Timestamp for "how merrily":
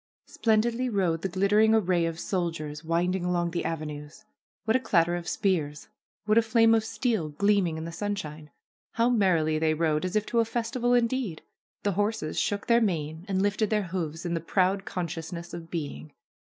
8.93-9.59